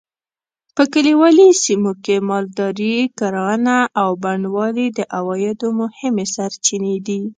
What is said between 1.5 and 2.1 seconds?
سیمو